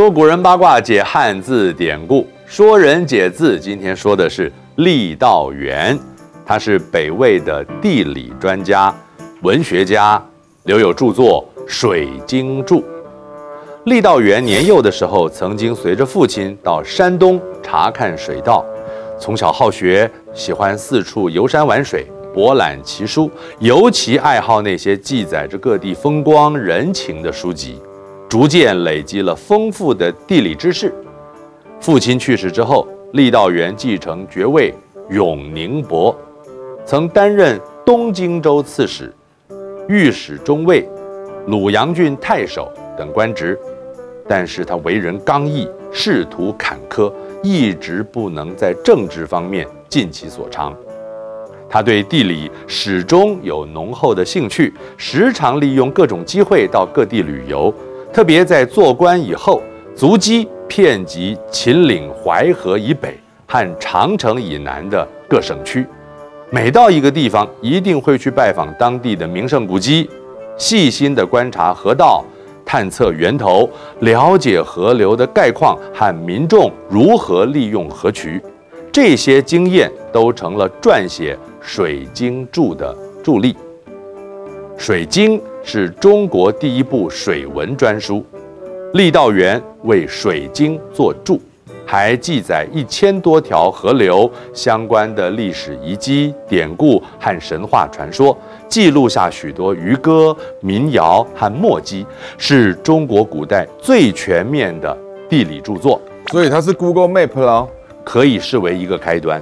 [0.00, 3.60] 说古人八卦，解汉字典故，说人解字。
[3.60, 5.98] 今天说的是郦道元，
[6.46, 8.94] 他是北魏的地理专家、
[9.42, 10.18] 文学家，
[10.62, 12.80] 留有著作《水经注》。
[13.84, 18.64] 郦道元年幼的时候，曾经随着父亲到山东查看水道，
[19.18, 22.06] 从小好学，喜欢四处游山玩水。
[22.32, 27.78] 博览奇书，尤其爱好那些记载着各地风光人情的书籍，
[28.30, 30.94] 逐渐累积了丰富的地理知识。
[31.80, 34.72] 父亲去世之后，郦道元继承爵位
[35.10, 36.16] 永宁伯，
[36.86, 39.12] 曾担任东荆州刺史、
[39.88, 40.88] 御史中尉、
[41.48, 43.58] 鲁阳郡太守等官职。
[44.28, 50.72] 但是他为人刚毅，仕途坎坷，一直不能在政治方面尽其所长。
[51.68, 57.74] 他对地理始终有浓厚的兴趣，时常利用各种机会到各地旅游。
[58.12, 59.62] 特别在做官以后，
[59.94, 63.16] 足迹遍及秦岭淮河以北
[63.46, 65.86] 和长城以南的各省区。
[66.50, 70.10] 每到一个地方，一定会去拜访当地的名胜古迹，
[70.56, 72.24] 细心地观察河道，
[72.66, 78.42] 探测源头，了解河流的概况和民众如何利用河渠。
[78.90, 81.36] 这些经验都成了撰写。
[81.62, 83.52] 《水经注》的助力，
[84.78, 88.24] 《水经》是中国第一部水文专书，
[88.94, 91.40] 郦道元为《水经》作注，
[91.86, 98.36] 还记载一千多条河流相关的历史遗迹、典故和神话传说，
[98.68, 102.06] 记录下许多渔歌、民谣和墨迹，
[102.38, 104.96] 是中国古代最全面的
[105.28, 106.00] 地理著作。
[106.32, 107.68] 所以它是 Google Map 了，
[108.04, 109.40] 可以视为一个开端。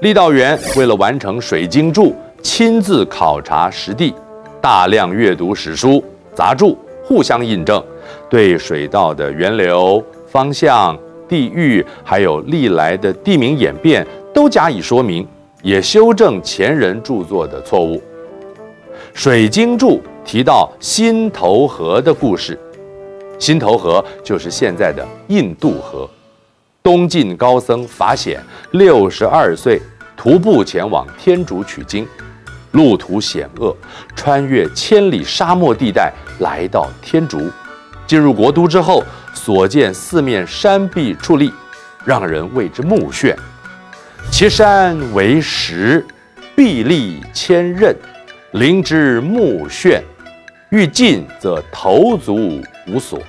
[0.00, 4.14] 郦道元为了完成《水经注》，亲自考察实地，
[4.60, 6.02] 大量阅读史书
[6.34, 7.82] 杂著，互相印证，
[8.28, 15.26] 对水道的源流、方向、地域，还有历来的地名演变都加以说明，
[15.62, 17.96] 也修正前人著作的错误。
[19.14, 19.92] 《水经注》
[20.24, 22.58] 提到新头河的故事，
[23.38, 26.08] 新头河就是现在的印度河。
[26.82, 28.40] 东晋高僧法显
[28.70, 29.80] 六十二岁，
[30.16, 32.06] 徒步前往天竺取经，
[32.72, 33.76] 路途险恶，
[34.14, 37.50] 穿越千里沙漠地带，来到天竺。
[38.06, 41.52] 进入国都之后，所见四面山壁矗立，
[42.04, 43.34] 让人为之目眩。
[44.30, 46.04] 其山为石，
[46.56, 47.94] 壁立千仞，
[48.52, 50.00] 临之目眩，
[50.70, 53.20] 欲进则头足无所。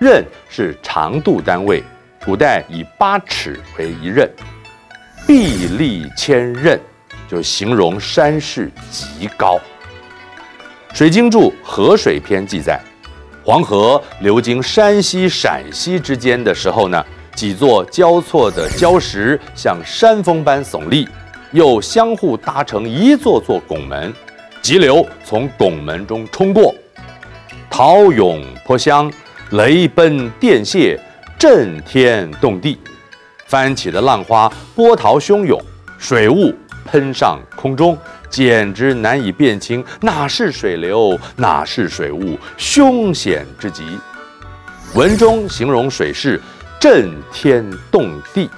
[0.00, 1.82] 仞是长度单位。
[2.24, 4.26] 古代以八尺为一仞，
[5.26, 6.78] 壁立千仞，
[7.28, 9.58] 就形容山势极高。
[10.96, 12.80] 《水经注·河水篇》记载，
[13.44, 17.04] 黄河流经山西、陕西之间的时候呢，
[17.34, 21.08] 几座交错的礁石像山峰般耸立，
[21.52, 24.12] 又相互搭成一座座拱门，
[24.62, 26.74] 急流从拱门中冲过，
[27.70, 29.12] 涛涌波湘，
[29.50, 31.00] 雷奔电泄。
[31.36, 32.78] 震天动地，
[33.44, 35.60] 翻起的浪花波涛汹涌，
[35.98, 36.54] 水雾
[36.84, 43.98] 喷上空中，简直难以辨清哪是水流，哪是水雾，凶险之极。
[44.94, 46.40] 文中形容水势
[46.78, 48.48] 震天动地，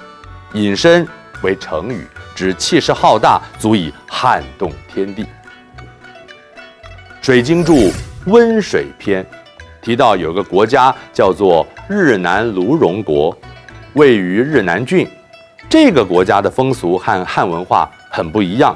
[0.53, 1.07] 引申
[1.41, 2.05] 为成语，
[2.35, 5.23] 指气势浩大，足以撼动天地。
[7.21, 7.73] 《水经注·
[8.25, 9.23] 温水篇》。
[9.79, 13.33] 提到有个国家叫做日南卢戎国，
[13.93, 15.07] 位于日南郡。
[15.69, 18.75] 这个国家的风俗和汉文化很不一样，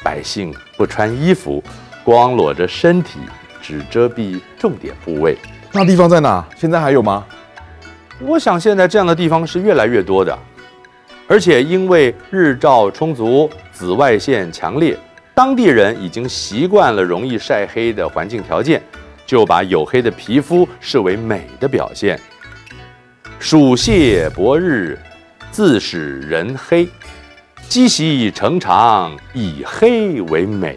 [0.00, 1.60] 百姓不穿衣服，
[2.04, 3.18] 光裸着身体，
[3.60, 5.36] 只遮蔽重点部位。
[5.72, 6.46] 那地方在哪？
[6.56, 7.26] 现在还有吗？
[8.20, 10.38] 我想现在这样的地方是越来越多的，
[11.26, 14.96] 而且因为日照充足，紫外线强烈，
[15.34, 18.80] 当地人已经习惯了容易晒黑的环境条件。
[19.26, 22.18] 就把黝黑的皮肤视为美的表现。
[23.40, 24.96] 暑泻薄日，
[25.52, 26.84] 自使人黑；
[27.70, 30.76] 积习成常，以黑为美。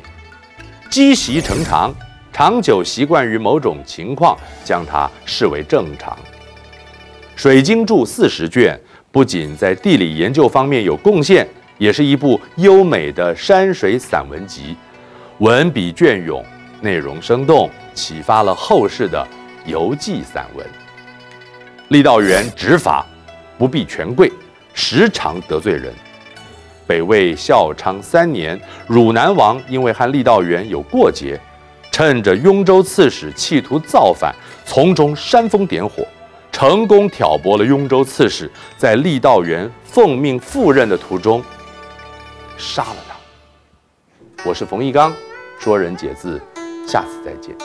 [0.92, 1.92] 积习成常，
[2.32, 6.16] 长久习惯于某种情况，将它视为正常。
[7.36, 8.80] 《水经注》四十卷，
[9.12, 11.48] 不仅在地理研究方面有贡献，
[11.80, 14.78] 也是一部优美的山水散文集，
[15.40, 16.46] 文笔隽永，
[16.80, 17.68] 内容生动。
[17.96, 19.28] 启发了后世的
[19.66, 20.64] 游记散文。
[21.90, 23.04] 郦道元执法
[23.58, 24.32] 不避权贵，
[24.76, 25.92] 时常得罪人。
[26.86, 31.40] 北魏孝昌三年，汝南王因为和郦道元有过节，
[31.92, 34.34] 趁着雍州刺史企图造反，
[34.66, 36.06] 从中煽风点火，
[36.52, 41.44] 成功挑拨了雍州刺史在郦道元奉命赴任的途中
[42.58, 43.16] 杀了他。
[44.46, 45.14] 我是冯一刚，
[45.60, 46.42] 说人解字，
[46.88, 47.56] 下次再见。